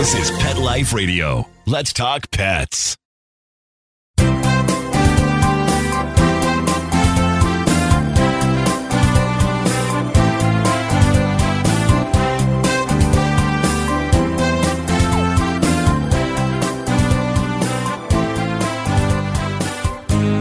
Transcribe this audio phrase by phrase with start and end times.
[0.00, 1.46] This is Pet Life Radio.
[1.66, 2.96] Let's talk pets.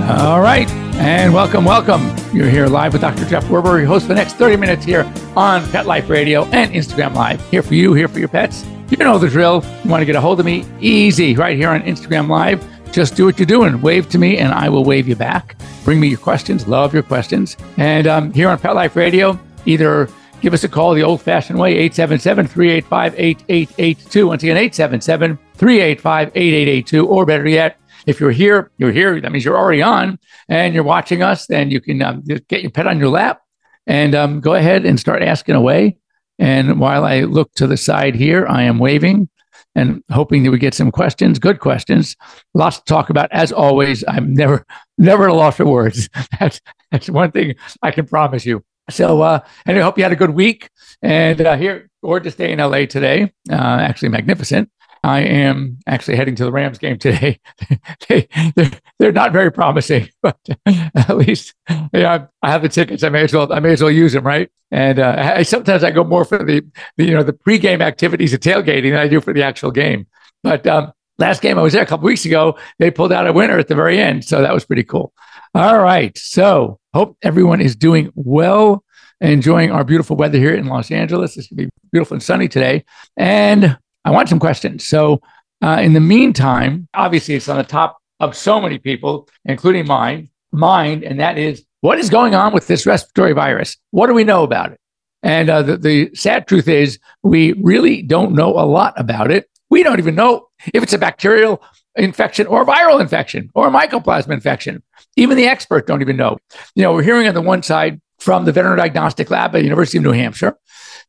[0.07, 2.15] All right, and welcome, welcome.
[2.33, 3.25] You're here live with Dr.
[3.25, 5.03] Jeff Werber, your host for the next 30 minutes here
[5.35, 7.45] on Pet Life Radio and Instagram Live.
[7.49, 8.63] Here for you, here for your pets.
[8.89, 9.63] You know the drill.
[9.83, 10.65] You want to get a hold of me?
[10.81, 12.65] Easy, right here on Instagram Live.
[12.91, 13.79] Just do what you're doing.
[13.81, 15.55] Wave to me, and I will wave you back.
[15.83, 16.67] Bring me your questions.
[16.67, 17.55] Love your questions.
[17.77, 20.09] And um, here on Pet Life Radio, either
[20.41, 24.27] give us a call the old fashioned way, 877 385 8882.
[24.27, 27.07] Once again, 877 385 8882.
[27.07, 27.77] Or better yet,
[28.07, 29.21] if you're here, you're here.
[29.21, 31.45] That means you're already on and you're watching us.
[31.45, 33.43] Then you can um, get your pet on your lap
[33.85, 35.97] and um, go ahead and start asking away.
[36.39, 39.29] And while I look to the side here, I am waving
[39.75, 42.15] and hoping that we get some questions, good questions.
[42.53, 43.31] Lots to talk about.
[43.31, 44.65] As always, I'm never,
[44.97, 46.09] never at a loss for words.
[46.39, 48.63] That's, that's one thing I can promise you.
[48.89, 50.69] So, uh, and I hope you had a good week.
[51.03, 53.31] And uh, here, gorgeous day in LA today.
[53.47, 54.71] Uh, actually, magnificent.
[55.03, 57.39] I am actually heading to the Rams game today.
[58.09, 61.53] they, they're, they're not very promising, but at least
[61.93, 63.03] yeah, I have the tickets.
[63.03, 64.49] I may as well I may as well use them, right?
[64.71, 66.63] And uh, I, sometimes I go more for the,
[66.97, 70.07] the you know the pregame activities of tailgating than I do for the actual game.
[70.43, 73.33] But um, last game I was there a couple weeks ago, they pulled out a
[73.33, 75.13] winner at the very end, so that was pretty cool.
[75.55, 78.83] All right, so hope everyone is doing well
[79.21, 81.37] enjoying our beautiful weather here in Los Angeles.
[81.37, 82.85] It's going to be beautiful and sunny today.
[83.17, 83.77] And
[84.09, 84.87] I want some questions.
[84.87, 85.21] So,
[85.61, 90.29] uh, in the meantime, obviously, it's on the top of so many people, including mine,
[90.51, 93.77] mind, and that is what is going on with this respiratory virus?
[93.91, 94.79] What do we know about it?
[95.21, 99.47] And uh, the, the sad truth is, we really don't know a lot about it.
[99.69, 101.61] We don't even know if it's a bacterial
[101.95, 104.81] infection or a viral infection or a mycoplasma infection.
[105.17, 106.39] Even the experts don't even know.
[106.73, 109.63] You know, we're hearing on the one side from the Veterinary Diagnostic Lab at the
[109.63, 110.57] University of New Hampshire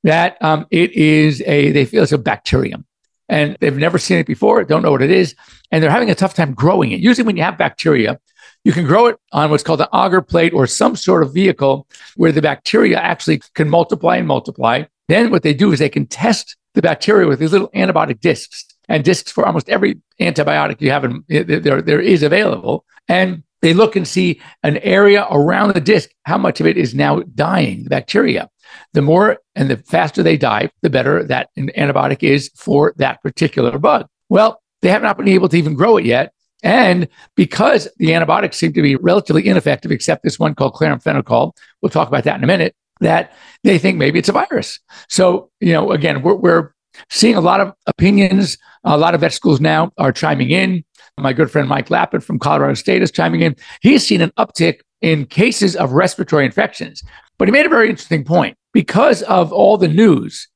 [0.02, 2.84] that um, it is a, they feel it's a bacterium
[3.30, 5.34] and they've never seen it before, don't know what it is,
[5.70, 7.00] and they're having a tough time growing it.
[7.00, 8.18] Usually, when you have bacteria,
[8.64, 11.86] you can grow it on what's called an agar plate or some sort of vehicle
[12.16, 14.84] where the bacteria actually can multiply and multiply.
[15.08, 18.66] Then, what they do is they can test the bacteria with these little antibiotic discs
[18.88, 22.84] and discs for almost every antibiotic you have in, eh, there, there is available.
[23.08, 26.94] And they look and see an area around the disc, how much of it is
[26.94, 28.48] now dying, the bacteria.
[28.92, 33.78] The more and the faster they die, the better that antibiotic is for that particular
[33.78, 34.06] bug.
[34.28, 36.32] Well, they have not been able to even grow it yet.
[36.62, 41.90] And because the antibiotics seem to be relatively ineffective, except this one called chloramphenicol, we'll
[41.90, 43.32] talk about that in a minute, that
[43.64, 44.78] they think maybe it's a virus.
[45.08, 46.74] So, you know, again, we're, we're
[47.08, 48.58] seeing a lot of opinions.
[48.84, 50.84] A lot of vet schools now are chiming in.
[51.18, 53.56] My good friend Mike Lappin from Colorado State is chiming in.
[53.82, 57.02] He's seen an uptick in cases of respiratory infections.
[57.40, 58.58] But he made a very interesting point.
[58.74, 60.46] Because of all the news,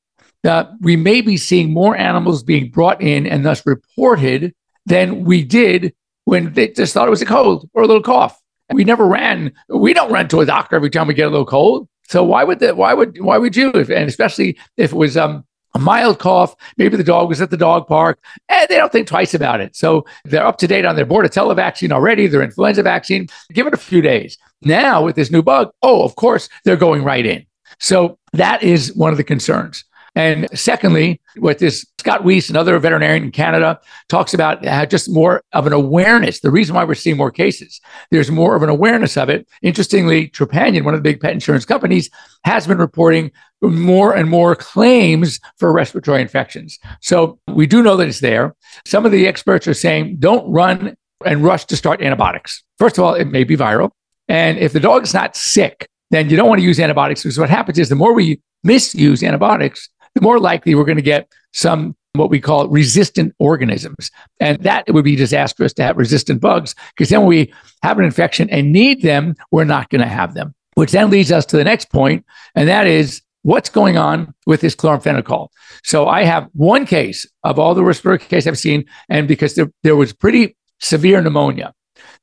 [0.42, 5.42] that we may be seeing more animals being brought in and thus reported than we
[5.42, 5.94] did
[6.26, 8.38] when they just thought it was a cold or a little cough.
[8.70, 9.54] We never ran.
[9.70, 11.88] We don't run to a doctor every time we get a little cold.
[12.10, 12.76] So why would that?
[12.76, 13.70] Why would why would you?
[13.70, 17.50] If, and especially if it was um, a mild cough, maybe the dog was at
[17.50, 18.18] the dog park,
[18.48, 19.74] and they don't think twice about it.
[19.74, 23.26] So they're up to date on their Bordetella vaccine already, their influenza vaccine.
[23.52, 24.38] Give it a few days.
[24.62, 27.44] Now with this new bug, oh, of course, they're going right in.
[27.80, 29.84] So that is one of the concerns.
[30.14, 35.42] And secondly, what this Scott Weiss, another veterinarian in Canada, talks about uh, just more
[35.52, 36.40] of an awareness.
[36.40, 37.80] The reason why we're seeing more cases,
[38.10, 39.48] there's more of an awareness of it.
[39.62, 42.10] Interestingly, Trupanion, one of the big pet insurance companies,
[42.44, 46.78] has been reporting more and more claims for respiratory infections.
[47.00, 48.54] So we do know that it's there.
[48.86, 52.62] Some of the experts are saying don't run and rush to start antibiotics.
[52.78, 53.90] First of all, it may be viral.
[54.28, 57.38] And if the dog is not sick, then you don't want to use antibiotics because
[57.38, 61.28] what happens is the more we misuse antibiotics, the more likely we're going to get
[61.52, 64.10] some what we call resistant organisms.
[64.40, 67.52] And that it would be disastrous to have resistant bugs because then we
[67.82, 70.54] have an infection and need them, we're not going to have them.
[70.74, 72.24] Which then leads us to the next point,
[72.56, 75.48] and that is what's going on with this chloramphenicol.
[75.84, 79.70] So I have one case of all the respiratory cases I've seen, and because there,
[79.84, 81.72] there was pretty severe pneumonia.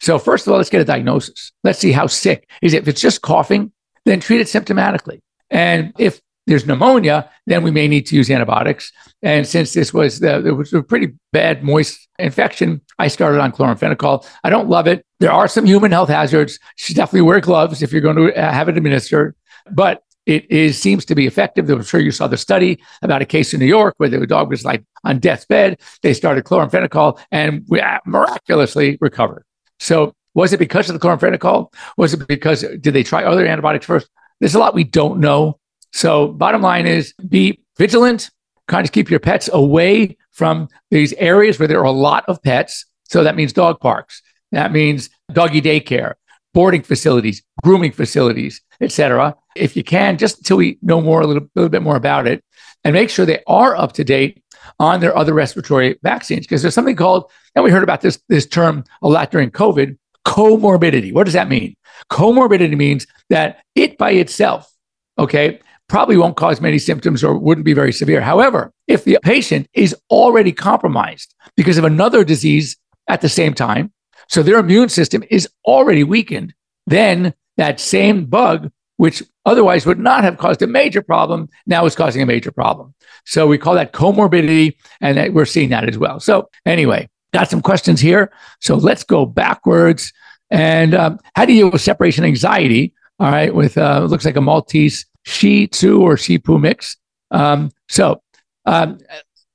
[0.01, 1.53] So first of all, let's get a diagnosis.
[1.63, 2.81] Let's see how sick is it.
[2.81, 3.71] If it's just coughing,
[4.05, 5.19] then treat it symptomatically.
[5.49, 8.91] And if there's pneumonia, then we may need to use antibiotics.
[9.21, 13.51] And since this was the, it was a pretty bad moist infection, I started on
[13.51, 14.27] chloramphenicol.
[14.43, 15.05] I don't love it.
[15.19, 16.59] There are some human health hazards.
[16.77, 19.35] You should definitely wear gloves if you're going to uh, have it administered.
[19.71, 21.69] But it is seems to be effective.
[21.69, 24.49] I'm sure you saw the study about a case in New York where the dog
[24.49, 25.79] was like on death's bed.
[26.03, 29.43] They started chloramphenicol and we miraculously recovered.
[29.79, 31.73] So was it because of the chloramphenicol?
[31.97, 34.09] Was it because did they try other antibiotics first?
[34.39, 35.59] There's a lot we don't know.
[35.93, 38.29] So bottom line is be vigilant,
[38.67, 42.41] kind of keep your pets away from these areas where there are a lot of
[42.41, 42.85] pets.
[43.05, 44.21] So that means dog parks.
[44.51, 46.13] That means doggy daycare,
[46.53, 49.35] boarding facilities, grooming facilities, etc.
[49.55, 52.43] If you can, just until we know more a little, little bit more about it,
[52.83, 54.43] and make sure they are up to date
[54.79, 56.45] on their other respiratory vaccines.
[56.45, 59.97] Because there's something called, and we heard about this this term a lot during COVID,
[60.25, 61.13] comorbidity.
[61.13, 61.75] What does that mean?
[62.09, 64.71] Comorbidity means that it by itself,
[65.17, 65.59] okay,
[65.91, 68.21] probably won't cause many symptoms or wouldn't be very severe.
[68.21, 72.77] However, if the patient is already compromised because of another disease
[73.09, 73.91] at the same time,
[74.29, 76.53] so their immune system is already weakened,
[76.87, 81.93] then that same bug, which otherwise would not have caused a major problem, now is
[81.93, 82.93] causing a major problem.
[83.25, 86.21] So we call that comorbidity, and we're seeing that as well.
[86.21, 88.31] So, anyway, got some questions here.
[88.61, 90.13] So let's go backwards.
[90.49, 92.93] And um, how do you deal with separation anxiety?
[93.19, 96.97] All right, with uh, looks like a Maltese Shih Tzu or Shih Poo mix.
[97.31, 98.21] Um, so
[98.65, 98.99] um,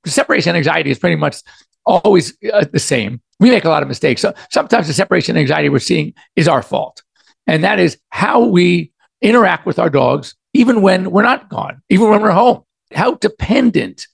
[0.05, 1.37] separation anxiety is pretty much
[1.85, 3.21] always uh, the same.
[3.39, 4.21] We make a lot of mistakes.
[4.21, 7.03] So sometimes the separation anxiety we're seeing is our fault.
[7.45, 8.91] And that is how we
[9.21, 12.63] interact with our dogs, even when we're not gone, even when we're home.
[12.93, 14.07] How dependent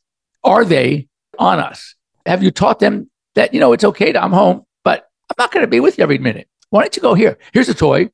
[0.44, 1.08] are they
[1.40, 1.96] on us?
[2.26, 5.52] Have you taught them that, you know, it's okay to, I'm home, but I'm not
[5.52, 6.48] going to be with you every minute.
[6.70, 7.38] Why don't you go here?
[7.54, 8.10] Here's a toy.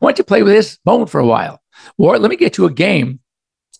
[0.00, 1.61] Why don't you play with this bone for a while?
[1.98, 3.20] Or let me get you a game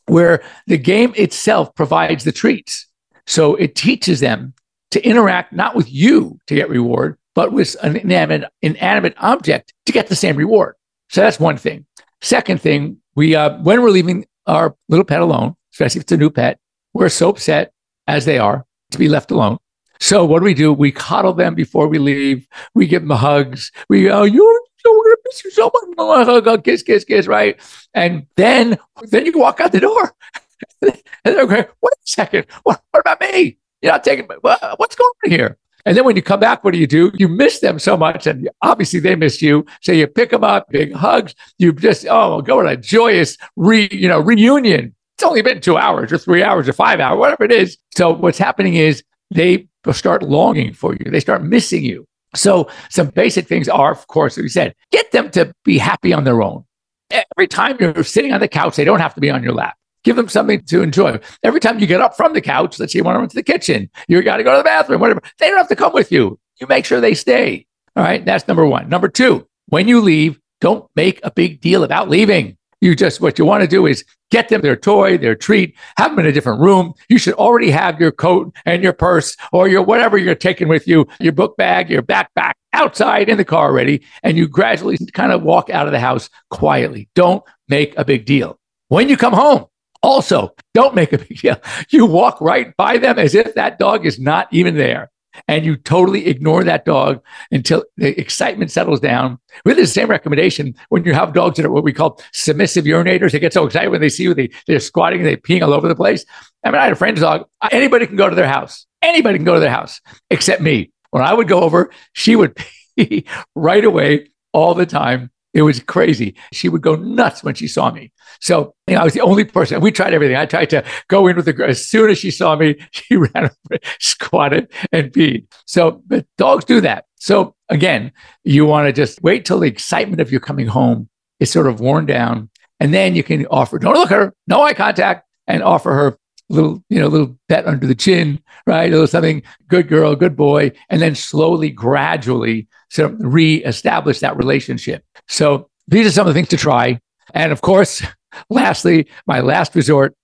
[0.07, 2.87] where the game itself provides the treats.
[3.27, 4.55] So it teaches them
[4.91, 9.93] to interact not with you to get reward, but with an inanimate, inanimate object to
[9.93, 10.75] get the same reward.
[11.09, 11.87] So that's one thing.
[12.21, 16.17] Second thing, we uh, when we're leaving our little pet alone, especially if it's a
[16.17, 16.59] new pet,
[16.95, 17.73] we're so upset
[18.07, 19.59] as they are to be left alone.
[20.01, 20.73] So what do we do?
[20.73, 22.49] We coddle them before we leave.
[22.75, 23.71] We give them hugs.
[23.89, 24.61] We go, you're
[24.91, 26.27] we're gonna miss you so much.
[26.27, 27.61] Hug, kiss, kiss, kiss, right?
[27.95, 30.15] And then then you walk out the door.
[30.83, 30.95] and
[31.25, 33.59] they're going, wait a second, what, what about me?
[33.81, 35.59] You're not taking what's going on here?
[35.85, 37.11] And then when you come back, what do you do?
[37.15, 39.67] You miss them so much, and obviously they miss you.
[39.81, 41.35] So you pick them up, big hugs.
[41.59, 44.95] You just oh, go on a joyous re you know reunion.
[45.17, 47.79] It's only been two hours or three hours or five hours, whatever it is.
[47.95, 51.11] So what's happening is they start longing for you.
[51.11, 52.07] They start missing you.
[52.35, 56.13] So some basic things are, of course, as we said, get them to be happy
[56.13, 56.65] on their own.
[57.11, 59.77] Every time you're sitting on the couch, they don't have to be on your lap.
[60.05, 61.21] Give them something to enjoy.
[61.43, 63.35] Every time you get up from the couch, let's say you want to run to
[63.35, 65.23] the kitchen, you got to go to the bathroom, whatever.
[65.39, 66.39] They don't have to come with you.
[66.61, 67.67] You make sure they stay.
[67.95, 68.25] All right.
[68.25, 68.89] That's number one.
[68.89, 72.57] Number two, when you leave, don't make a big deal about leaving.
[72.83, 76.11] You just, what you want to do is get them their toy, their treat, have
[76.11, 76.95] them in a different room.
[77.09, 80.89] You should already have your coat and your purse or your whatever you're taking with
[80.89, 84.03] you, your book bag, your backpack outside in the car already.
[84.25, 87.09] And you gradually kind of walk out of the house quietly.
[87.15, 88.59] Don't make a big deal.
[88.89, 89.67] When you come home,
[90.03, 91.59] also, don't make a big deal.
[91.91, 95.13] You walk right by them as if that dog is not even there
[95.49, 99.39] and you totally ignore that dog until the excitement settles down.
[99.65, 103.33] With the same recommendation when you have dogs that are what we call submissive urinators.
[103.33, 105.75] They get so excited when they see you, they, they're squatting, and they're peeing all
[105.75, 106.25] over the place.
[106.65, 107.47] I mean, I had a friend's dog.
[107.71, 108.87] Anybody can go to their house.
[109.03, 110.93] Anybody can go to their house except me.
[111.11, 112.57] When I would go over, she would
[112.97, 115.31] pee right away all the time.
[115.55, 116.35] It was crazy.
[116.53, 118.13] She would go nuts when she saw me.
[118.41, 119.81] So you know, I was the only person.
[119.81, 120.37] We tried everything.
[120.37, 121.69] I tried to go in with the girl.
[121.69, 125.47] As soon as she saw me, she ran over, squatted, and peed.
[125.67, 127.07] So, but dogs do that.
[127.17, 128.13] So again,
[128.45, 131.81] you want to just wait till the excitement of you coming home is sort of
[131.81, 133.79] worn down, and then you can offer.
[133.79, 134.35] Don't look at her.
[134.47, 136.19] No eye contact, and offer her
[136.53, 138.89] little, you know, little pet under the chin, right?
[138.89, 144.37] A little something, good girl, good boy, and then slowly, gradually, sort of reestablish that
[144.37, 145.05] relationship.
[145.29, 147.01] So these are some of the things to try.
[147.35, 148.03] And of course,
[148.51, 150.15] lastly, my last resort,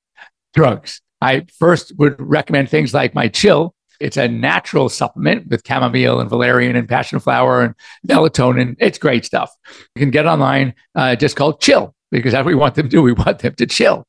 [0.55, 1.01] drugs.
[1.21, 3.75] I first would recommend things like my chill.
[4.01, 7.75] It's a natural supplement with chamomile and valerian and passion flower and
[8.07, 8.77] melatonin.
[8.79, 9.51] It's great stuff.
[9.97, 12.91] You can get online, uh, just called chill because that's what we want them to
[12.91, 13.03] do.
[13.03, 14.07] We want them to chill.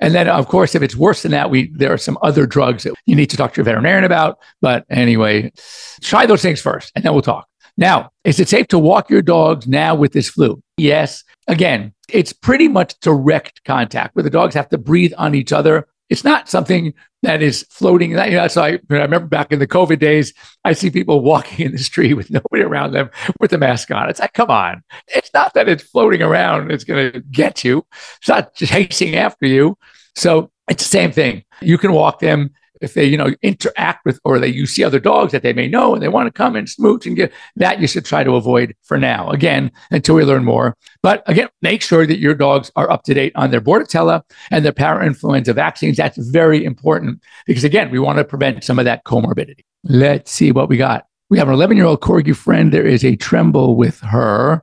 [0.00, 2.84] And then, of course, if it's worse than that, we there are some other drugs
[2.84, 4.38] that you need to talk to your veterinarian about.
[4.60, 5.52] But anyway,
[6.00, 7.46] try those things first, and then we'll talk.
[7.76, 10.62] Now, is it safe to walk your dogs now with this flu?
[10.76, 11.24] Yes.
[11.48, 15.88] Again, it's pretty much direct contact where the dogs have to breathe on each other.
[16.10, 18.10] It's not something that is floating.
[18.10, 21.66] You know, so I, I remember back in the COVID days, I see people walking
[21.66, 24.10] in the street with nobody around them with the mask on.
[24.10, 24.82] It's like, come on.
[25.08, 26.72] It's not that it's floating around.
[26.72, 27.86] It's going to get you.
[28.18, 29.78] It's not chasing after you.
[30.16, 31.44] So it's the same thing.
[31.60, 35.00] You can walk them if they, you know, interact with or they you see other
[35.00, 37.80] dogs that they may know and they want to come and smooch and get that
[37.80, 39.28] you should try to avoid for now.
[39.30, 40.76] Again, until we learn more.
[41.02, 44.64] But again, make sure that your dogs are up to date on their Bordetella and
[44.64, 45.96] their parainfluenza vaccines.
[45.96, 49.64] That's very important because again, we want to prevent some of that comorbidity.
[49.84, 51.06] Let's see what we got.
[51.30, 52.72] We have an 11 year old corgi friend.
[52.72, 54.62] There is a tremble with her.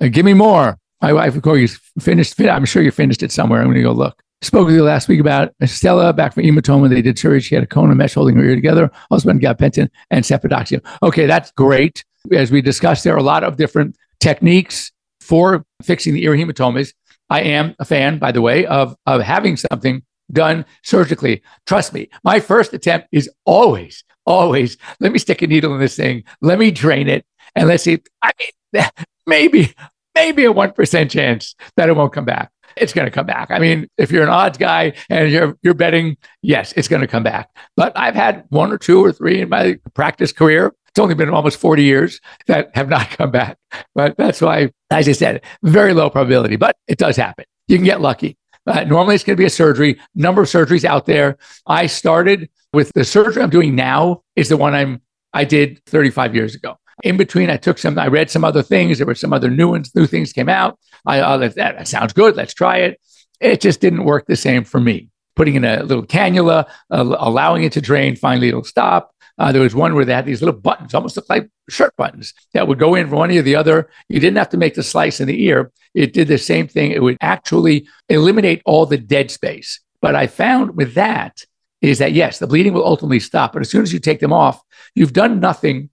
[0.00, 0.78] Uh, give me more.
[1.00, 2.40] My wife, of Corgi's finished.
[2.40, 3.60] I'm sure you finished it somewhere.
[3.60, 4.21] I'm going to go look.
[4.42, 6.88] Spoke with you last week about Stella back from hematoma.
[6.88, 7.40] They did surgery.
[7.40, 8.90] She had a cone and mesh holding her ear together.
[9.08, 10.84] Husband got pentin and cefpodoxime.
[11.00, 12.04] Okay, that's great.
[12.32, 16.92] As we discussed, there are a lot of different techniques for fixing the ear hematomas.
[17.30, 21.42] I am a fan, by the way, of, of having something done surgically.
[21.66, 25.94] Trust me, my first attempt is always, always, let me stick a needle in this
[25.94, 26.24] thing.
[26.40, 27.24] Let me drain it.
[27.54, 28.02] And let's see.
[28.20, 28.32] I
[28.72, 28.84] mean,
[29.26, 29.72] maybe,
[30.16, 33.50] maybe a 1% chance that it won't come back it's going to come back.
[33.50, 37.06] I mean, if you're an odds guy and you're you're betting, yes, it's going to
[37.06, 37.50] come back.
[37.76, 40.74] But I've had one or two or three in my practice career.
[40.88, 43.56] It's only been almost 40 years that have not come back.
[43.94, 47.46] But that's why, as I said, very low probability, but it does happen.
[47.68, 48.36] You can get lucky.
[48.66, 49.98] Uh, normally, it's going to be a surgery.
[50.14, 51.38] Number of surgeries out there.
[51.66, 55.00] I started with the surgery I'm doing now is the one I'm
[55.32, 56.76] I did 35 years ago.
[57.02, 58.98] In between, I took some, I read some other things.
[58.98, 60.78] There were some other new ones, new things came out.
[61.04, 62.36] I, that, that sounds good.
[62.36, 63.00] Let's try it.
[63.40, 65.08] It just didn't work the same for me.
[65.34, 69.14] Putting in a little cannula, uh, allowing it to drain, finally it'll stop.
[69.38, 72.34] Uh, there was one where they had these little buttons, almost looked like shirt buttons,
[72.52, 73.88] that would go in one to the other.
[74.08, 75.72] You didn't have to make the slice in the ear.
[75.94, 76.92] It did the same thing.
[76.92, 79.80] It would actually eliminate all the dead space.
[80.00, 81.44] But I found with that
[81.80, 83.54] is that yes, the bleeding will ultimately stop.
[83.54, 84.62] But as soon as you take them off,
[84.94, 85.90] you've done nothing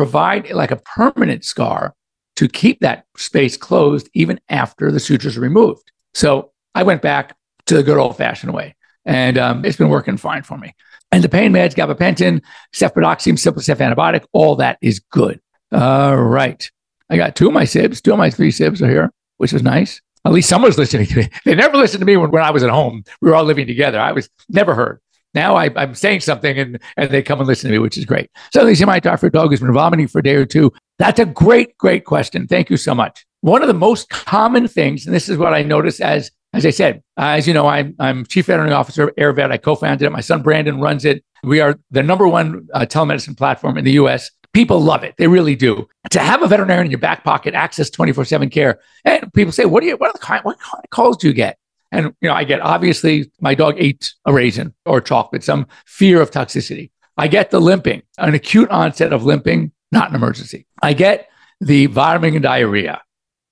[0.00, 1.94] provide like a permanent scar
[2.34, 5.92] to keep that space closed even after the sutures are removed.
[6.14, 10.16] So I went back to the good old fashioned way, and um, it's been working
[10.16, 10.74] fine for me.
[11.12, 12.40] And the pain meds, gabapentin,
[12.74, 15.38] cefpodoxime, Simplicef antibiotic, all that is good.
[15.70, 16.70] All right.
[17.10, 19.62] I got two of my sibs, two of my three sibs are here, which is
[19.62, 20.00] nice.
[20.24, 21.28] At least someone's listening to me.
[21.44, 23.04] They never listened to me when, when I was at home.
[23.20, 24.00] We were all living together.
[24.00, 24.98] I was never heard.
[25.34, 28.04] Now I, am saying something and, and they come and listen to me, which is
[28.04, 28.30] great.
[28.52, 30.72] So they say my Darfur dog has been vomiting for a day or two.
[30.98, 32.46] That's a great, great question.
[32.46, 33.24] Thank you so much.
[33.42, 36.70] One of the most common things, and this is what I notice as as I
[36.70, 39.52] said, uh, as you know, I'm I'm chief veterinary officer of AirVet.
[39.52, 40.10] I co-founded it.
[40.10, 41.24] My son Brandon runs it.
[41.44, 44.30] We are the number one uh, telemedicine platform in the U.S.
[44.52, 45.14] People love it.
[45.16, 45.88] They really do.
[46.10, 49.80] To have a veterinarian in your back pocket, access 24/7 care, and people say, "What
[49.80, 49.96] do you?
[49.96, 50.42] What are the?
[50.42, 51.56] What kind of calls do you get?"
[51.92, 56.20] And you know, I get obviously my dog ate a raisin or chocolate, some fear
[56.20, 56.90] of toxicity.
[57.16, 60.66] I get the limping, an acute onset of limping, not an emergency.
[60.82, 61.28] I get
[61.60, 63.02] the vomiting and diarrhea.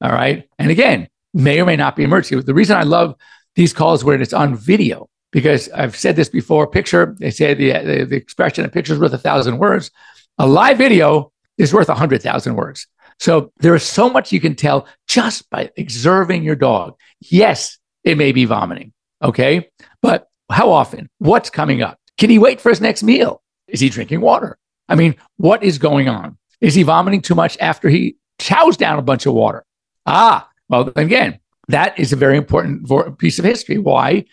[0.01, 0.49] All right.
[0.59, 2.41] And again, may or may not be emergency.
[2.45, 3.15] The reason I love
[3.57, 7.73] these calls where it's on video, because I've said this before, picture, they say the,
[7.73, 9.91] the, the expression, a picture is worth a thousand words.
[10.39, 12.87] A live video is worth a hundred thousand words.
[13.19, 16.95] So there is so much you can tell just by observing your dog.
[17.21, 18.93] Yes, it may be vomiting.
[19.23, 19.69] Okay.
[20.01, 21.11] But how often?
[21.19, 21.99] What's coming up?
[22.17, 23.43] Can he wait for his next meal?
[23.69, 24.57] Is he drinking water?
[24.89, 26.39] I mean, what is going on?
[26.63, 29.63] Is he vomiting too much after he chows down a bunch of water?
[30.07, 31.39] Ah, well, again,
[31.69, 32.89] that is a very important
[33.19, 33.77] piece of history.
[33.77, 34.25] Why?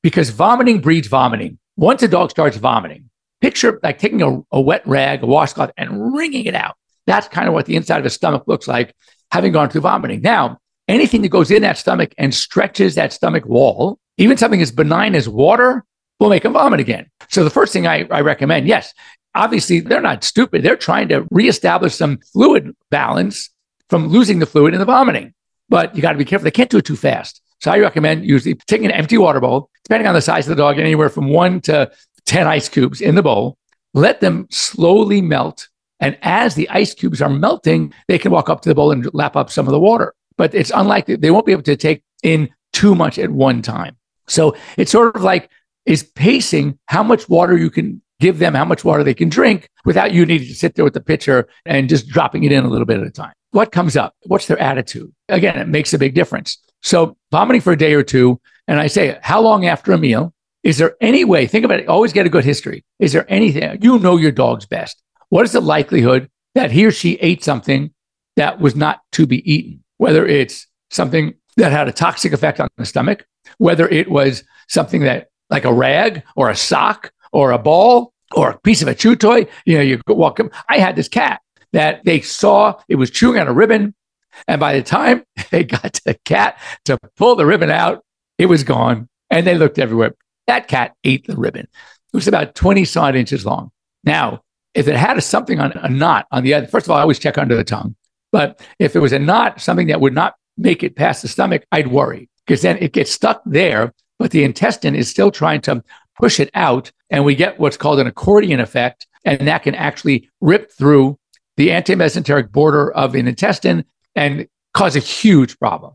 [0.00, 1.58] Because vomiting breeds vomiting.
[1.76, 3.10] Once a dog starts vomiting,
[3.40, 6.76] picture like taking a, a wet rag, a washcloth, and wringing it out.
[7.08, 8.94] That's kind of what the inside of his stomach looks like
[9.32, 10.20] having gone through vomiting.
[10.22, 14.70] Now, anything that goes in that stomach and stretches that stomach wall, even something as
[14.70, 15.84] benign as water,
[16.20, 17.10] will make them vomit again.
[17.28, 18.94] So the first thing I, I recommend, yes,
[19.34, 20.62] obviously they're not stupid.
[20.62, 23.50] They're trying to reestablish some fluid balance
[23.88, 25.34] from losing the fluid in the vomiting.
[25.68, 26.44] But you got to be careful.
[26.44, 27.40] They can't do it too fast.
[27.60, 30.62] So I recommend usually taking an empty water bowl, depending on the size of the
[30.62, 31.90] dog, anywhere from one to
[32.26, 33.56] 10 ice cubes in the bowl.
[33.94, 35.68] Let them slowly melt.
[36.00, 39.08] And as the ice cubes are melting, they can walk up to the bowl and
[39.14, 42.02] lap up some of the water but it's unlikely they won't be able to take
[42.22, 43.96] in too much at one time.
[44.26, 45.50] So it's sort of like
[45.86, 49.68] is pacing how much water you can give them, how much water they can drink
[49.84, 52.68] without you needing to sit there with the pitcher and just dropping it in a
[52.68, 53.32] little bit at a time.
[53.50, 54.14] What comes up?
[54.24, 55.12] What's their attitude?
[55.28, 56.58] Again, it makes a big difference.
[56.82, 60.32] So vomiting for a day or two, and I say, how long after a meal?
[60.62, 61.46] Is there any way?
[61.46, 61.88] Think about it.
[61.88, 62.84] Always get a good history.
[62.98, 65.02] Is there anything you know your dog's best?
[65.28, 67.92] What is the likelihood that he or she ate something
[68.36, 69.83] that was not to be eaten?
[69.98, 73.26] Whether it's something that had a toxic effect on the stomach,
[73.58, 78.50] whether it was something that like a rag or a sock or a ball or
[78.50, 79.46] a piece of a chew toy.
[79.64, 80.50] You know, you walk up.
[80.68, 81.40] I had this cat
[81.72, 83.94] that they saw it was chewing on a ribbon.
[84.48, 88.04] And by the time they got to the cat to pull the ribbon out,
[88.38, 89.08] it was gone.
[89.30, 90.14] And they looked everywhere.
[90.46, 91.62] That cat ate the ribbon.
[91.62, 93.70] It was about 20 solid inches long.
[94.04, 94.42] Now,
[94.74, 97.02] if it had a, something on a knot on the other, first of all, I
[97.02, 97.96] always check under the tongue.
[98.34, 101.62] But if it was a knot, something that would not make it past the stomach,
[101.70, 105.84] I'd worry because then it gets stuck there, but the intestine is still trying to
[106.20, 106.90] push it out.
[107.10, 109.06] And we get what's called an accordion effect.
[109.24, 111.16] And that can actually rip through
[111.56, 113.84] the antimesenteric border of an intestine
[114.16, 115.92] and cause a huge problem.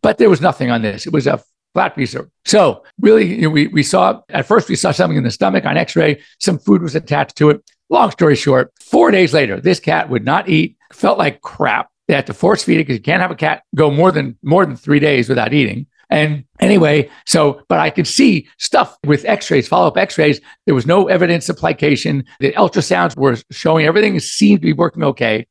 [0.00, 1.06] But there was nothing on this.
[1.06, 1.42] It was a
[1.74, 2.30] flat piece of.
[2.46, 5.66] So really, you know, we, we saw, at first we saw something in the stomach
[5.66, 6.22] on x-ray.
[6.40, 7.62] Some food was attached to it.
[7.90, 11.90] Long story short, four days later, this cat would not eat, felt like crap.
[12.08, 14.36] They had to force feed it because you can't have a cat go more than
[14.42, 15.86] more than three days without eating.
[16.10, 20.42] And anyway, so, but I could see stuff with x rays, follow up x rays.
[20.66, 22.24] There was no evidence of plication.
[22.38, 25.46] The ultrasounds were showing everything seemed to be working okay.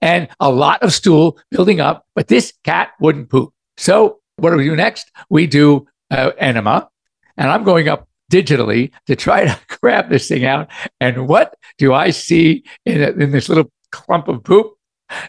[0.00, 3.52] And a lot of stool building up, but this cat wouldn't poop.
[3.76, 5.10] So, what do we do next?
[5.28, 6.88] We do uh, enema.
[7.36, 10.68] And I'm going up digitally to try to grab this thing out.
[10.98, 14.75] And what do I see in, in this little clump of poop?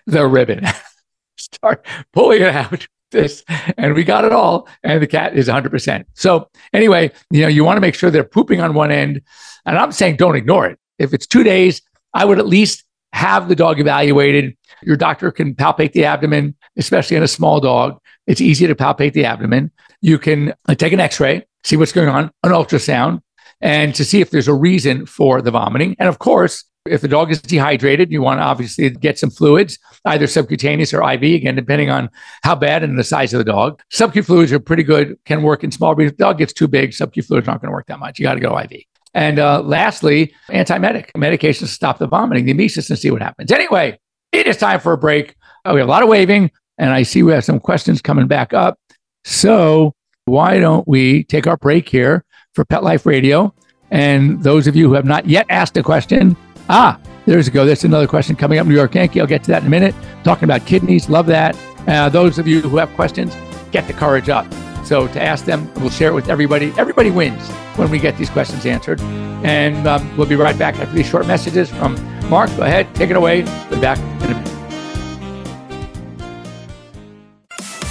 [0.05, 0.65] The ribbon.
[1.37, 3.43] Start pulling it out this
[3.77, 7.63] and we got it all and the cat is 100% so anyway you know you
[7.63, 9.21] want to make sure they're pooping on one end
[9.65, 10.77] and i'm saying don't ignore it.
[10.99, 11.81] If it's two days
[12.13, 14.55] i would at least have the dog evaluated.
[14.83, 17.97] Your doctor can palpate the abdomen especially in a small dog.
[18.27, 19.71] It's easy to palpate the abdomen.
[20.01, 23.21] You can uh, take an x-ray see what's going on an ultrasound
[23.61, 25.95] and to see if there's a reason for the vomiting.
[25.99, 29.77] And of course if the dog is dehydrated, you want to obviously get some fluids,
[30.05, 32.09] either subcutaneous or IV, again, depending on
[32.43, 33.81] how bad and the size of the dog.
[33.91, 36.11] Subcu fluids are pretty good, can work in small breeds.
[36.11, 38.19] If the dog gets too big, subcu fluids aren't going to work that much.
[38.19, 38.83] You got to go IV.
[39.13, 43.51] And uh, lastly, antiemetic medications to stop the vomiting, the emesis, and see what happens.
[43.51, 43.99] Anyway,
[44.31, 45.35] it is time for a break.
[45.65, 48.27] Oh, we have a lot of waving, and I see we have some questions coming
[48.27, 48.79] back up.
[49.23, 53.53] So why don't we take our break here for Pet Life Radio?
[53.89, 56.35] And those of you who have not yet asked a question,
[56.69, 57.65] Ah, there's a go.
[57.65, 58.67] There's another question coming up.
[58.67, 59.21] New York Yankee.
[59.21, 59.95] I'll get to that in a minute.
[60.23, 61.09] Talking about kidneys.
[61.09, 61.57] Love that.
[61.87, 63.35] Uh, those of you who have questions,
[63.71, 64.45] get the courage up.
[64.83, 66.73] So to ask them, we'll share it with everybody.
[66.77, 69.01] Everybody wins when we get these questions answered.
[69.43, 71.95] And um, we'll be right back after these short messages from
[72.29, 72.49] Mark.
[72.57, 73.43] Go ahead, take it away.
[73.43, 74.53] We'll be back in a minute.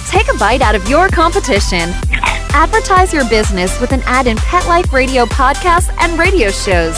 [0.07, 1.89] Take a bite out of your competition.
[2.49, 6.97] Advertise your business with an ad in Pet Life Radio podcasts and radio shows.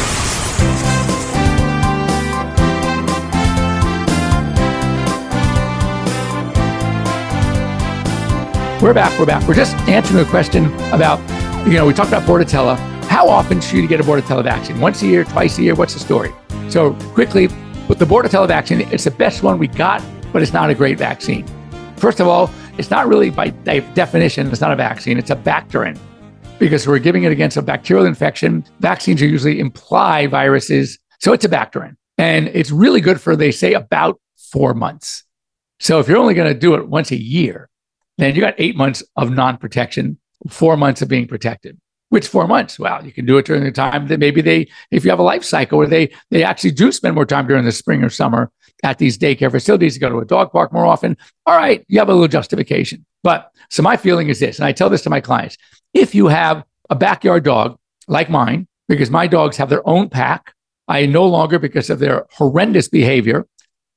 [8.81, 9.19] We're back.
[9.19, 9.47] We're back.
[9.47, 11.19] We're just answering a question about,
[11.67, 12.79] you know, we talked about Bordetella.
[13.03, 14.79] How often should you get a Bordetella vaccine?
[14.79, 15.75] Once a year, twice a year?
[15.75, 16.33] What's the story?
[16.67, 17.47] So quickly,
[17.87, 20.97] with the Bordetella vaccine, it's the best one we got, but it's not a great
[20.97, 21.45] vaccine.
[21.97, 23.49] First of all, it's not really by
[23.93, 25.95] definition, it's not a vaccine, it's a bacterin
[26.57, 28.65] because we're giving it against a bacterial infection.
[28.79, 30.97] Vaccines usually imply viruses.
[31.19, 31.97] So it's a bacterin.
[32.17, 35.23] And it's really good for, they say, about four months.
[35.79, 37.67] So if you're only going to do it once a year,
[38.21, 41.79] then you got eight months of non protection, four months of being protected.
[42.09, 42.77] Which four months?
[42.77, 45.23] Well, you can do it during the time that maybe they, if you have a
[45.23, 48.51] life cycle where they they actually do spend more time during the spring or summer
[48.83, 51.17] at these daycare facilities, you go to a dog park more often.
[51.45, 53.05] All right, you have a little justification.
[53.23, 55.57] But so my feeling is this, and I tell this to my clients:
[55.93, 60.53] if you have a backyard dog like mine, because my dogs have their own pack,
[60.89, 63.47] I no longer, because of their horrendous behavior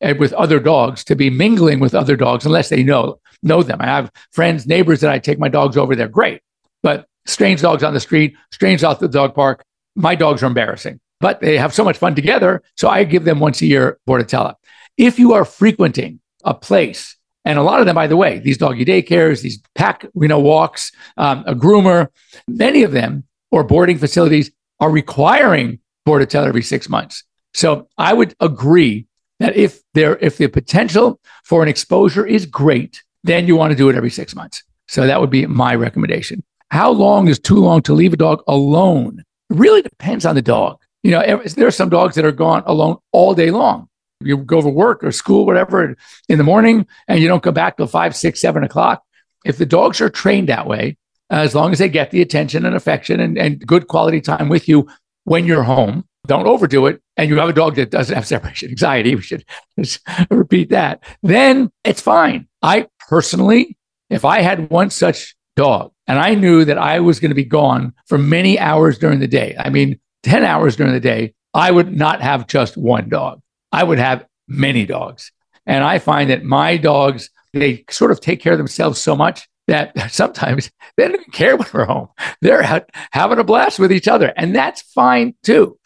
[0.00, 3.78] with other dogs, to be mingling with other dogs unless they know know them.
[3.80, 5.94] I have friends, neighbors that I take my dogs over.
[5.94, 6.40] They're great.
[6.82, 11.00] But strange dogs on the street, strange out the dog park, my dogs are embarrassing.
[11.20, 12.62] But they have so much fun together.
[12.76, 14.54] So I give them once a year Bordetella.
[14.96, 18.58] If you are frequenting a place, and a lot of them, by the way, these
[18.58, 22.08] doggy daycares, these pack, you know, walks, um, a groomer,
[22.48, 27.22] many of them or boarding facilities are requiring Bordetella every six months.
[27.52, 29.06] So I would agree
[29.40, 33.76] that if there if the potential for an exposure is great, then you want to
[33.76, 34.62] do it every six months.
[34.88, 36.42] So that would be my recommendation.
[36.70, 39.24] How long is too long to leave a dog alone?
[39.50, 40.80] It really depends on the dog.
[41.02, 43.88] You know, there are some dogs that are gone alone all day long.
[44.20, 45.96] You go to work or school, whatever,
[46.28, 49.04] in the morning, and you don't come back till five, six, seven o'clock.
[49.44, 50.96] If the dogs are trained that way,
[51.30, 54.68] as long as they get the attention and affection and, and good quality time with
[54.68, 54.88] you
[55.24, 57.00] when you're home, don't overdo it.
[57.16, 59.14] And you have a dog that doesn't have separation anxiety.
[59.14, 59.44] We should
[60.30, 61.02] repeat that.
[61.22, 62.48] Then it's fine.
[62.62, 63.76] I personally,
[64.10, 67.44] if I had one such dog and I knew that I was going to be
[67.44, 71.70] gone for many hours during the day, I mean, 10 hours during the day, I
[71.70, 73.40] would not have just one dog.
[73.70, 75.30] I would have many dogs.
[75.66, 79.48] And I find that my dogs, they sort of take care of themselves so much
[79.66, 82.08] that sometimes they don't even care when we're home.
[82.40, 84.32] They're out having a blast with each other.
[84.36, 85.78] And that's fine too.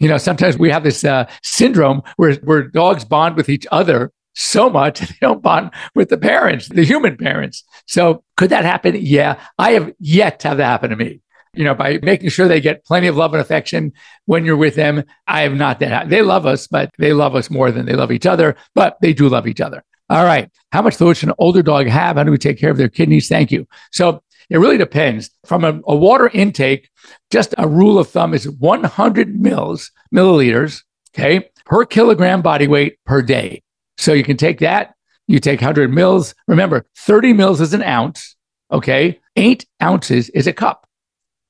[0.00, 4.12] You know, sometimes we have this uh, syndrome where, where dogs bond with each other
[4.34, 7.64] so much they don't bond with the parents, the human parents.
[7.86, 8.96] So could that happen?
[8.98, 9.40] Yeah.
[9.58, 11.20] I have yet to have that happen to me.
[11.52, 13.92] You know, by making sure they get plenty of love and affection
[14.24, 15.02] when you're with them.
[15.26, 16.08] I have not that.
[16.08, 19.12] They love us, but they love us more than they love each other, but they
[19.12, 19.82] do love each other.
[20.08, 20.48] All right.
[20.70, 22.16] How much fluid should an older dog have?
[22.16, 23.28] How do we take care of their kidneys?
[23.28, 23.66] Thank you.
[23.90, 25.30] So it really depends.
[25.46, 26.90] From a, a water intake,
[27.30, 30.82] just a rule of thumb is 100 mils, milliliters,
[31.14, 33.62] okay, per kilogram body weight per day.
[33.96, 34.94] So you can take that,
[35.28, 36.34] you take 100 mils.
[36.48, 38.36] Remember, 30 mils is an ounce,
[38.72, 39.20] okay?
[39.36, 40.88] Eight ounces is a cup.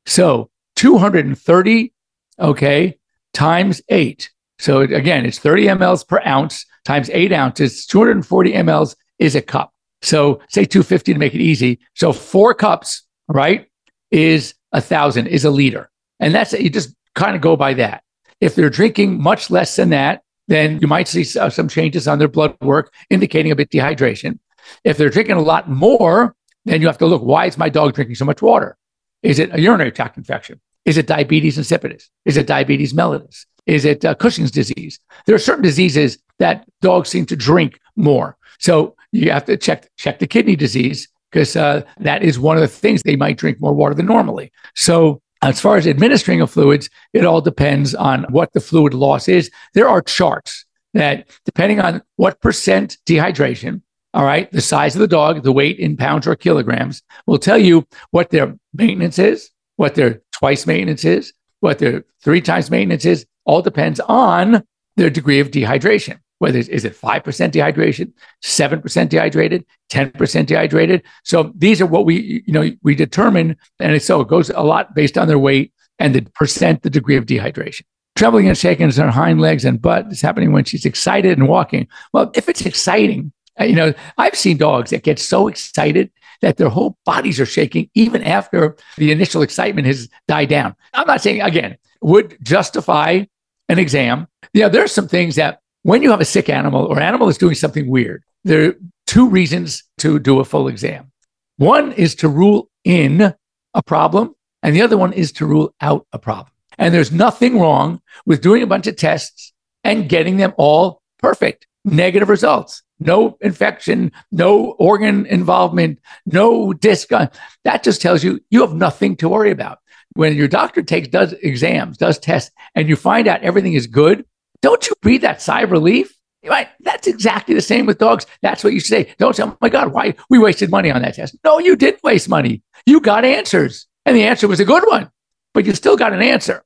[0.05, 1.93] So 230,
[2.39, 2.99] okay,
[3.33, 4.31] times eight.
[4.59, 7.87] So again, it's 30 mLs per ounce times eight ounces.
[7.87, 9.73] 240 mLs is a cup.
[10.03, 11.81] So say 250 to make it easy.
[11.95, 13.67] So four cups, right,
[14.11, 15.91] is a thousand, is a liter.
[16.19, 16.63] And that's it.
[16.63, 18.03] you just kind of go by that.
[18.41, 22.29] If they're drinking much less than that, then you might see some changes on their
[22.29, 24.39] blood work indicating a bit dehydration.
[24.85, 26.35] If they're drinking a lot more,
[26.65, 28.77] then you have to look why is my dog drinking so much water?
[29.23, 30.61] Is it a urinary tract infection?
[30.85, 32.09] Is it diabetes insipidus?
[32.25, 33.45] Is it diabetes mellitus?
[33.67, 34.99] Is it uh, Cushing's disease?
[35.27, 38.37] There are certain diseases that dogs seem to drink more.
[38.61, 42.61] So you have to check check the kidney disease because uh, that is one of
[42.61, 44.53] the things they might drink more water than normally.
[44.75, 49.29] So as far as administering of fluids, it all depends on what the fluid loss
[49.29, 49.51] is.
[49.75, 53.81] There are charts that, depending on what percent dehydration,
[54.13, 57.59] all right, the size of the dog, the weight in pounds or kilograms, will tell
[57.59, 63.05] you what their maintenance is, what their twice maintenance is, what their three times maintenance
[63.05, 63.25] is.
[63.45, 64.65] All depends on
[64.97, 66.19] their degree of dehydration.
[66.41, 71.03] Whether it's, is it 5% dehydration, 7% dehydrated, 10% dehydrated.
[71.23, 73.57] So these are what we, you know, we determine.
[73.79, 77.17] And so it goes a lot based on their weight and the percent, the degree
[77.17, 77.83] of dehydration.
[78.17, 81.47] Trembling and shaking in her hind legs and butt is happening when she's excited and
[81.47, 81.87] walking.
[82.15, 86.57] Well, if it's exciting, uh, you know, I've seen dogs that get so excited that
[86.57, 90.75] their whole bodies are shaking even after the initial excitement has died down.
[90.95, 93.25] I'm not saying, again, would justify
[93.69, 94.27] an exam.
[94.55, 97.39] Yeah, there are some things that when you have a sick animal or animal is
[97.39, 98.75] doing something weird, there are
[99.07, 101.11] two reasons to do a full exam.
[101.57, 103.35] One is to rule in
[103.75, 106.53] a problem, and the other one is to rule out a problem.
[106.79, 109.53] And there's nothing wrong with doing a bunch of tests
[109.85, 112.83] and getting them all perfect, negative results.
[112.99, 117.09] No infection, no organ involvement, no disc.
[117.09, 119.79] That just tells you you have nothing to worry about.
[120.15, 124.25] When your doctor takes does exams, does tests, and you find out everything is good,
[124.63, 126.15] don't you breathe that sigh of relief?
[126.47, 126.69] Right?
[126.81, 128.25] That's exactly the same with dogs.
[128.41, 129.15] That's what you say.
[129.19, 131.37] Don't say, oh my God, why we wasted money on that test.
[131.45, 132.63] No, you didn't waste money.
[132.87, 133.87] You got answers.
[134.07, 135.11] And the answer was a good one,
[135.53, 136.65] but you still got an answer.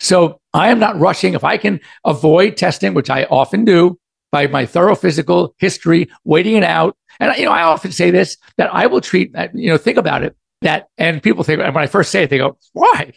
[0.00, 1.34] So I am not rushing.
[1.34, 3.98] If I can avoid testing, which I often do
[4.30, 6.96] by my thorough physical history, waiting it out.
[7.20, 10.24] And, you know, I often say this that I will treat, you know, think about
[10.24, 13.12] it that, and people think, when I first say it, they go, why?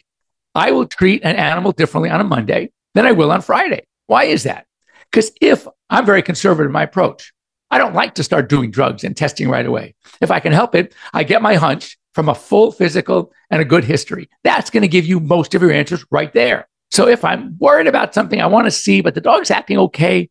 [0.53, 3.86] I will treat an animal differently on a Monday than I will on Friday.
[4.07, 4.65] Why is that?
[5.11, 7.33] Because if I'm very conservative in my approach,
[7.69, 9.95] I don't like to start doing drugs and testing right away.
[10.21, 13.65] If I can help it, I get my hunch from a full physical and a
[13.65, 14.29] good history.
[14.43, 16.67] That's going to give you most of your answers right there.
[16.89, 20.29] So if I'm worried about something I want to see, but the dog's acting okay,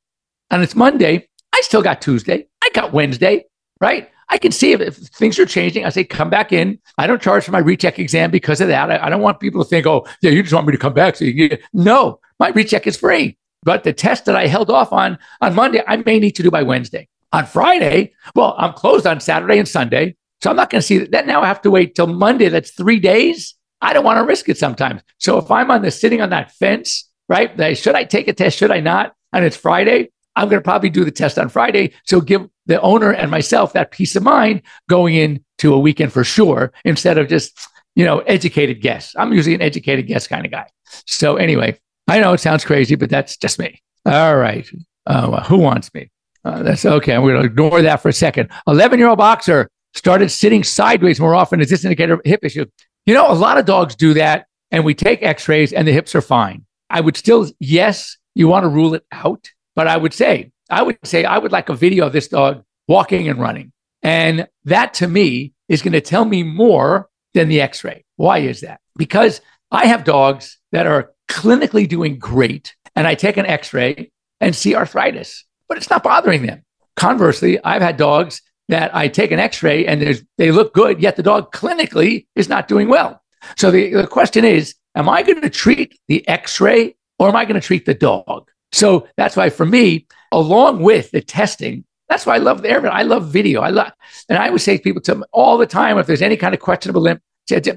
[0.50, 3.44] and it's Monday, I still got Tuesday, I got Wednesday,
[3.80, 4.10] right?
[4.28, 5.84] I can see if, if, things are changing.
[5.84, 6.80] I say, come back in.
[6.98, 8.90] I don't charge for my recheck exam because of that.
[8.90, 10.94] I, I, don't want people to think, oh, yeah, you just want me to come
[10.94, 11.14] back.
[11.16, 13.38] So you no, my recheck is free.
[13.66, 16.50] But the test that I held off on on Monday, I may need to do
[16.50, 17.08] by Wednesday.
[17.32, 20.16] On Friday, well, I'm closed on Saturday and Sunday.
[20.40, 21.26] So I'm not going to see that.
[21.26, 22.48] Now I have to wait till Monday.
[22.48, 23.54] That's three days.
[23.82, 25.02] I don't want to risk it sometimes.
[25.18, 27.76] So if I'm on the sitting on that fence, right?
[27.76, 28.56] Should I take a test?
[28.56, 29.14] Should I not?
[29.32, 30.10] And it's Friday.
[30.36, 31.92] I'm going to probably do the test on Friday.
[32.04, 36.24] So give the owner and myself that peace of mind going into a weekend for
[36.24, 37.58] sure, instead of just,
[37.94, 39.14] you know, educated guess.
[39.18, 40.66] I'm usually an educated guess kind of guy.
[41.06, 43.82] So anyway, I know it sounds crazy, but that's just me.
[44.04, 44.66] All right.
[45.06, 46.10] Uh, who wants me?
[46.44, 47.14] Uh, that's okay.
[47.14, 48.50] I'm going to ignore that for a second.
[48.68, 51.60] 11 year old boxer started sitting sideways more often.
[51.60, 52.66] Is this indicator of hip issue?
[53.04, 55.92] You know, a lot of dogs do that, and we take x rays and the
[55.92, 56.64] hips are fine.
[56.90, 60.82] I would still, yes, you want to rule it out, but I would say, I
[60.82, 63.72] would say, I would like a video of this dog walking and running.
[64.02, 68.04] And that to me is going to tell me more than the x ray.
[68.16, 68.80] Why is that?
[68.96, 69.40] Because
[69.70, 74.10] I have dogs that are clinically doing great, and I take an x ray
[74.40, 76.62] and see arthritis, but it's not bothering them.
[76.96, 81.16] Conversely, I've had dogs that I take an x ray and they look good, yet
[81.16, 83.22] the dog clinically is not doing well.
[83.56, 87.36] So the, the question is, am I going to treat the x ray or am
[87.36, 88.48] I going to treat the dog?
[88.72, 92.86] So that's why for me, along with the testing, that's why I love the air.
[92.90, 93.62] I love video.
[93.62, 93.92] I love,
[94.28, 96.60] and I would say to people to all the time, if there's any kind of
[96.60, 97.20] questionable limp,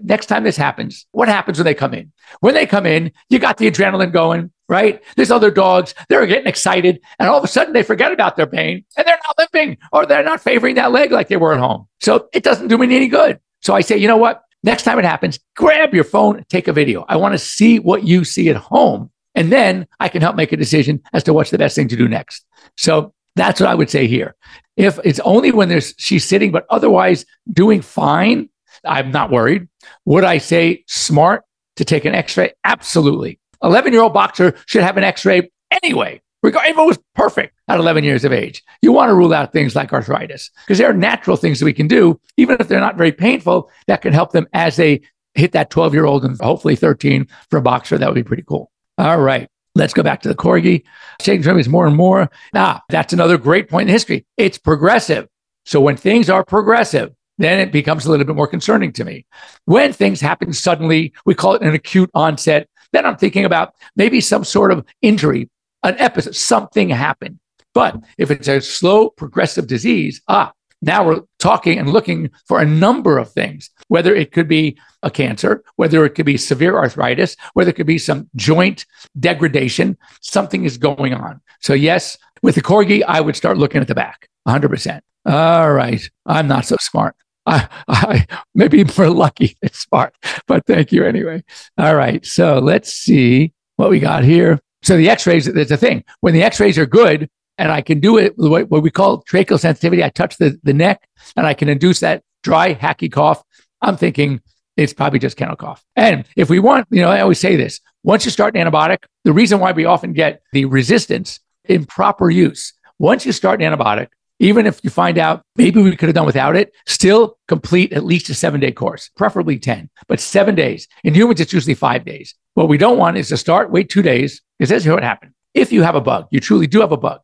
[0.04, 2.12] next time this happens, what happens when they come in?
[2.40, 5.04] When they come in, you got the adrenaline going, right?
[5.16, 8.48] There's other dogs, they're getting excited, and all of a sudden they forget about their
[8.48, 11.60] pain and they're not limping or they're not favoring that leg like they were at
[11.60, 11.88] home.
[12.02, 13.40] So it doesn't do me any good.
[13.62, 14.44] So I say, you know what?
[14.64, 17.06] Next time it happens, grab your phone, take a video.
[17.08, 19.12] I want to see what you see at home.
[19.36, 21.96] And then I can help make a decision as to what's the best thing to
[21.96, 22.46] do next.
[22.76, 24.36] So that's what I would say here.
[24.76, 28.50] If it's only when there's she's sitting, but otherwise doing fine,
[28.86, 29.68] I'm not worried.
[30.06, 31.44] Would I say smart
[31.78, 32.54] to take an x-ray?
[32.64, 33.40] Absolutely.
[33.64, 35.52] 11 year old boxer should have an x-ray
[35.84, 38.64] anyway, if it was perfect at 11 years of age.
[38.82, 41.74] You want to rule out things like arthritis because there are natural things that we
[41.74, 45.02] can do, even if they're not very painful, that can help them as they
[45.36, 47.98] hit that 12 year old and hopefully 13 for a boxer.
[47.98, 48.72] That would be pretty cool.
[48.98, 49.48] All right.
[49.76, 50.84] Let's go back to the corgi.
[51.22, 52.30] Changing training more and more.
[52.54, 54.26] Now, that's another great point in history.
[54.36, 55.28] It's progressive.
[55.66, 59.26] So when things are progressive, then it becomes a little bit more concerning to me.
[59.66, 62.70] When things happen suddenly, we call it an acute onset.
[62.92, 65.50] Then I'm thinking about maybe some sort of injury,
[65.84, 67.40] an episode, something happened.
[67.74, 72.66] But if it's a slow progressive disease, ah, now we're talking and looking for a
[72.66, 77.36] number of things, whether it could be a cancer, whether it could be severe arthritis,
[77.54, 78.86] whether it could be some joint
[79.20, 81.42] degradation, something is going on.
[81.62, 85.02] So, yes, with the corgi, I would start looking at the back 100%.
[85.26, 86.10] All right.
[86.26, 87.16] I'm not so smart.
[87.50, 90.16] I, I maybe more lucky than smart,
[90.48, 91.44] but thank you anyway.
[91.78, 92.26] All right.
[92.26, 94.60] So let's see what we got here.
[94.84, 96.04] So the x-rays, there's a thing.
[96.22, 100.02] When the x-rays are good, and I can do it what, we call tracheal sensitivity.
[100.02, 103.44] I touch the, the neck and I can induce that dry, hacky cough.
[103.82, 104.42] I'm thinking
[104.78, 105.84] it's probably just kennel cough.
[105.98, 109.00] And if we want, you know, I always say this once you start an antibiotic,
[109.26, 113.74] the reason why we often get the resistance in proper use, once you start an
[113.74, 114.08] antibiotic,
[114.40, 118.06] even if you find out maybe we could have done without it, still complete at
[118.06, 120.88] least a seven day course, preferably 10, but seven days.
[121.04, 122.36] In humans, it's usually five days.
[122.54, 125.34] What we don't want is to start, wait two days, because this is what happened.
[125.54, 127.22] If you have a bug, you truly do have a bug,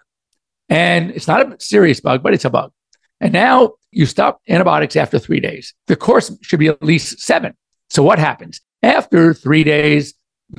[0.69, 2.71] and it's not a serious bug, but it's a bug.
[3.21, 5.73] And now you stop antibiotics after three days.
[5.87, 7.53] The course should be at least seven.
[7.89, 8.61] So what happens?
[8.83, 10.15] After three days,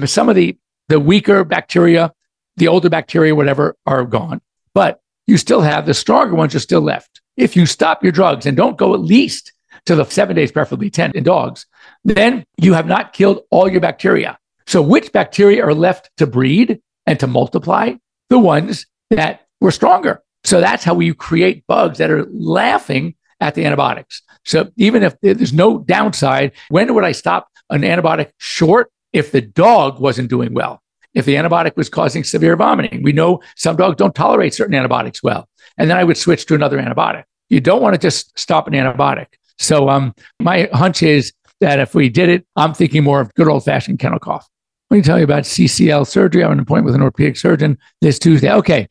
[0.06, 0.56] some of the,
[0.88, 2.12] the weaker bacteria,
[2.56, 4.40] the older bacteria, whatever, are gone.
[4.72, 7.20] But you still have the stronger ones are still left.
[7.36, 9.52] If you stop your drugs and don't go at least
[9.86, 11.66] to the seven days, preferably 10 in dogs,
[12.04, 14.38] then you have not killed all your bacteria.
[14.66, 17.94] So, which bacteria are left to breed and to multiply?
[18.30, 20.22] The ones that were stronger.
[20.44, 24.22] So, that's how we create bugs that are laughing at the antibiotics.
[24.44, 29.40] So, even if there's no downside, when would I stop an antibiotic short if the
[29.40, 30.82] dog wasn't doing well?
[31.16, 33.02] If the antibiotic was causing severe vomiting.
[33.02, 35.48] We know some dogs don't tolerate certain antibiotics well.
[35.78, 37.24] And then I would switch to another antibiotic.
[37.48, 39.28] You don't want to just stop an antibiotic.
[39.58, 43.48] So um, my hunch is that if we did it, I'm thinking more of good
[43.48, 44.46] old fashioned kennel cough.
[44.90, 46.42] Let me tell you about CCL surgery.
[46.42, 48.52] I have an appointment with an orthopedic surgeon this Tuesday.
[48.52, 48.86] Okay.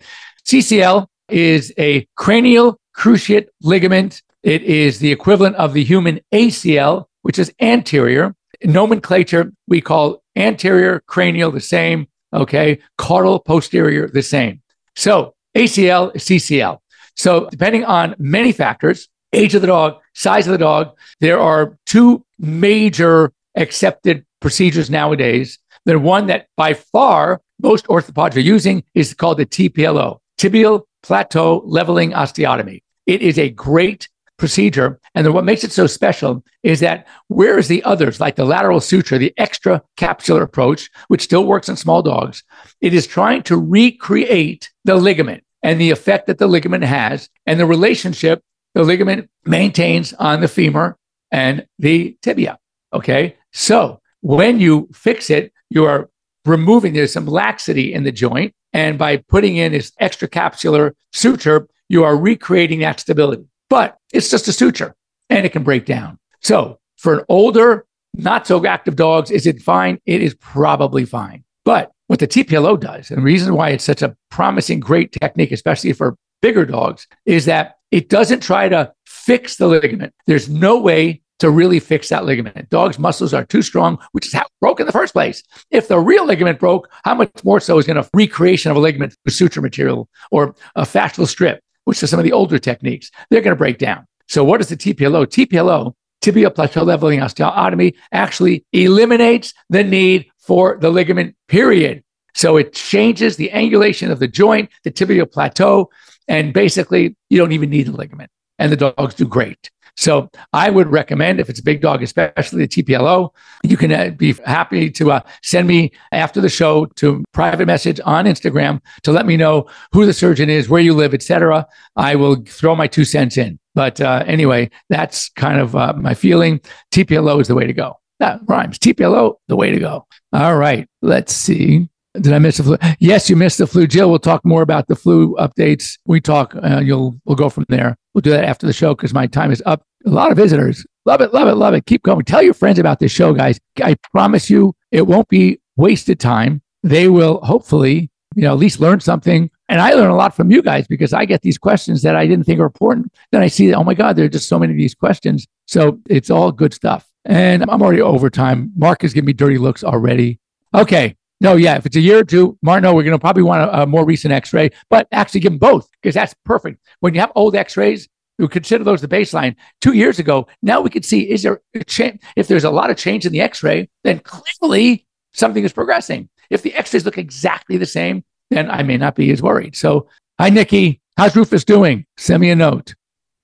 [0.45, 4.23] CCL is a cranial cruciate ligament.
[4.41, 8.35] It is the equivalent of the human ACL, which is anterior.
[8.61, 12.79] In nomenclature, we call anterior cranial the same, Okay.
[12.97, 14.61] Caudal posterior, the same.
[14.95, 16.79] So ACL, CCL.
[17.15, 21.77] So depending on many factors, age of the dog, size of the dog, there are
[21.85, 25.59] two major accepted procedures nowadays.
[25.85, 31.61] The one that by far most orthopods are using is called the TPLO, tibial plateau
[31.65, 32.81] leveling osteotomy.
[33.05, 34.99] It is a great procedure.
[35.13, 38.81] And then what makes it so special is that whereas the others, like the lateral
[38.81, 42.43] suture, the extra capsular approach, which still works in small dogs,
[42.81, 47.59] it is trying to recreate the ligament and the effect that the ligament has and
[47.59, 48.43] the relationship
[48.75, 50.97] the ligament maintains on the femur
[51.31, 52.59] and the tibia.
[52.93, 53.37] Okay.
[53.53, 56.09] So when you fix it, you are
[56.43, 58.53] removing, there's some laxity in the joint.
[58.73, 63.45] And by putting in this extra capsular suture, you are recreating that stability.
[63.69, 64.95] But it's just a suture
[65.29, 66.19] and it can break down.
[66.41, 69.99] So for an older, not so active dogs, is it fine?
[70.05, 71.43] It is probably fine.
[71.63, 75.51] But what the TPLO does, and the reason why it's such a promising, great technique,
[75.51, 80.13] especially for bigger dogs, is that it doesn't try to fix the ligament.
[80.27, 82.69] There's no way to really fix that ligament.
[82.69, 85.43] Dogs' muscles are too strong, which is how it broke in the first place.
[85.71, 88.79] If the real ligament broke, how much more so is going to recreation of a
[88.79, 93.09] ligament with suture material or a fascial strip, which are some of the older techniques,
[93.29, 94.05] they're going to break down.
[94.27, 95.25] So what is the TPLO?
[95.25, 102.03] TPLO, tibial plateau leveling osteotomy, actually eliminates the need for the ligament, period.
[102.33, 105.89] So it changes the angulation of the joint, the tibial plateau,
[106.27, 108.29] and basically you don't even need the ligament.
[108.59, 109.69] And the dogs do great.
[109.97, 113.29] So I would recommend if it's a big dog, especially the TPLO,
[113.63, 117.99] you can uh, be happy to uh, send me after the show to private message
[118.03, 121.65] on Instagram to let me know who the surgeon is, where you live, etc.
[121.95, 123.59] I will throw my two cents in.
[123.73, 126.61] But uh, anyway, that's kind of uh, my feeling.
[126.91, 127.99] TPLO is the way to go.
[128.19, 128.79] That rhymes.
[128.79, 130.07] TPLO, the way to go.
[130.31, 130.87] All right.
[131.01, 131.89] Let's see.
[132.21, 132.77] Did I miss the flu?
[132.99, 133.87] Yes, you missed the flu.
[133.87, 135.97] Jill, we'll talk more about the flu updates.
[136.05, 137.97] We talk, uh, you'll, we'll go from there.
[138.13, 139.83] We'll do that after the show because my time is up.
[140.05, 140.85] A lot of visitors.
[141.05, 141.85] Love it, love it, love it.
[141.85, 142.25] Keep going.
[142.25, 143.59] Tell your friends about this show, guys.
[143.83, 146.61] I promise you it won't be wasted time.
[146.83, 149.49] They will hopefully, you know, at least learn something.
[149.67, 152.27] And I learn a lot from you guys because I get these questions that I
[152.27, 153.11] didn't think are important.
[153.31, 155.47] Then I see that, oh my God, there are just so many of these questions.
[155.65, 157.07] So it's all good stuff.
[157.25, 158.71] And I'm already over time.
[158.75, 160.39] Mark is giving me dirty looks already.
[160.75, 161.15] Okay.
[161.41, 161.75] No, yeah.
[161.75, 164.05] If it's a year or two, Martin, we're going to probably want a, a, more
[164.05, 166.79] recent x ray, but actually give them both because that's perfect.
[167.01, 169.55] When you have old x rays, we consider those the baseline.
[169.81, 172.21] Two years ago, now we can see is there a change?
[172.35, 176.29] If there's a lot of change in the x ray, then clearly something is progressing.
[176.49, 179.75] If the x rays look exactly the same, then I may not be as worried.
[179.75, 180.07] So,
[180.39, 181.01] hi, Nikki.
[181.17, 182.05] How's Rufus doing?
[182.17, 182.93] Send me a note.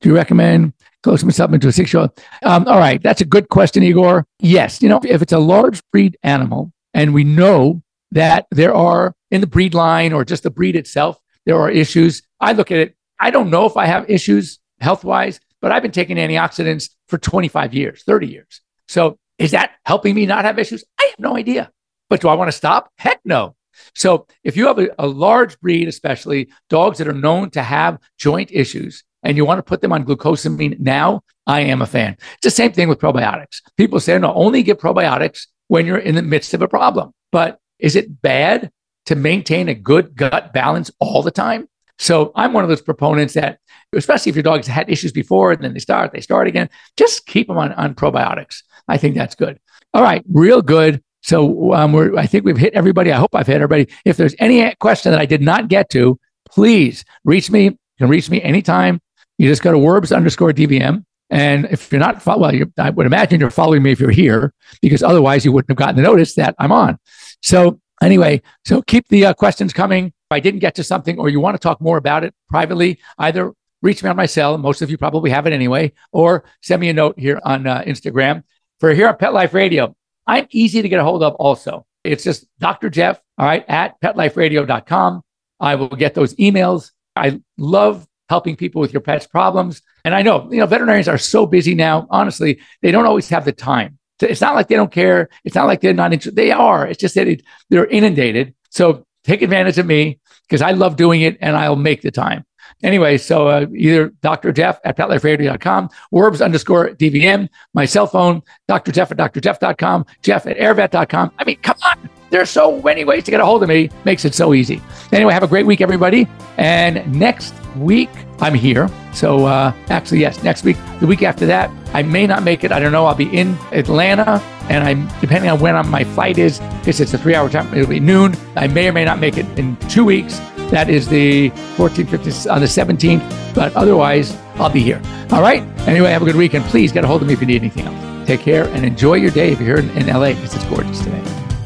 [0.01, 0.73] Do you recommend
[1.04, 2.19] glucosamine to a six year old?
[2.43, 3.01] Um, all right.
[3.01, 4.25] That's a good question, Igor.
[4.39, 4.82] Yes.
[4.82, 9.41] You know, if it's a large breed animal, and we know that there are in
[9.41, 12.23] the breed line or just the breed itself, there are issues.
[12.39, 15.82] I look at it, I don't know if I have issues health wise, but I've
[15.82, 18.62] been taking antioxidants for 25 years, 30 years.
[18.88, 20.84] So is that helping me not have issues?
[20.99, 21.71] I have no idea.
[22.10, 22.91] But do I want to stop?
[22.97, 23.56] Heck no.
[23.95, 27.99] So if you have a, a large breed, especially dogs that are known to have
[28.17, 32.17] joint issues, and you want to put them on glucosamine now, I am a fan.
[32.34, 33.62] It's the same thing with probiotics.
[33.77, 37.13] People say, no, only give probiotics when you're in the midst of a problem.
[37.31, 38.69] But is it bad
[39.05, 41.69] to maintain a good gut balance all the time?
[41.97, 43.60] So I'm one of those proponents that,
[43.95, 47.25] especially if your dog's had issues before and then they start, they start again, just
[47.25, 48.63] keep them on, on probiotics.
[48.89, 49.62] I think that's good.
[49.93, 51.01] All right, real good.
[51.21, 53.13] So um, we're, I think we've hit everybody.
[53.13, 53.88] I hope I've hit everybody.
[54.03, 57.63] If there's any question that I did not get to, please reach me.
[57.63, 58.99] You can reach me anytime.
[59.38, 61.05] You just go to Werbs underscore DVM.
[61.32, 64.54] And if you're not, well, you, I would imagine you're following me if you're here,
[64.82, 67.00] because otherwise you wouldn't have gotten the notice that I'm on.
[67.41, 70.08] So anyway, so keep the uh, questions coming.
[70.08, 73.00] If I didn't get to something, or you want to talk more about it privately,
[73.17, 74.58] either reach me on my cell.
[74.58, 77.82] Most of you probably have it anyway, or send me a note here on uh,
[77.84, 78.44] Instagram.
[78.82, 79.96] For here on Pet Life Radio,
[80.28, 81.34] I'm easy to get a hold of.
[81.36, 82.89] Also, it's just Dr.
[82.89, 85.22] Jeff, all right, at PetLifeRadio.com.
[85.60, 86.91] I will get those emails.
[87.15, 89.82] I love helping people with your pet's problems.
[90.06, 92.08] And I know, you know, veterinarians are so busy now.
[92.10, 94.00] Honestly, they don't always have the time.
[94.22, 95.28] It's not like they don't care.
[95.44, 96.38] It's not like they're not interested.
[96.38, 96.88] They are.
[96.88, 98.56] It's just that it, they're inundated.
[98.70, 102.46] So take advantage of me because I love doing it and I'll make the time.
[102.84, 104.54] Anyway, so uh, either Dr.
[104.54, 108.94] Jeff at petliferadio.com, Werbs underscore DVM, my cell phone, Dr.
[108.94, 111.32] Jeff at drjeff.com, Jeff at airvet.com.
[111.38, 112.10] I mean, come on.
[112.30, 113.89] There's so many ways to get a hold of me.
[114.06, 114.82] Makes it so easy.
[115.12, 116.30] Anyway, have a great week, everybody.
[116.58, 118.89] And next week, I'm here.
[119.13, 122.71] So uh, actually, yes, next week, the week after that, I may not make it.
[122.71, 123.05] I don't know.
[123.05, 126.59] I'll be in Atlanta, and I'm depending on when my flight is.
[126.80, 128.36] Because it's a three-hour time, it'll be noon.
[128.55, 130.39] I may or may not make it in two weeks.
[130.72, 133.53] That is the 14th, 15th, on the 17th.
[133.53, 135.01] But otherwise, I'll be here.
[135.32, 135.63] All right.
[135.88, 137.61] Anyway, have a good week, and please get a hold of me if you need
[137.61, 138.28] anything else.
[138.28, 140.99] Take care and enjoy your day if you're here in, in LA because it's gorgeous
[141.03, 141.22] today.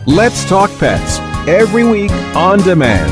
[0.07, 3.11] Let's Talk Pets every week on demand,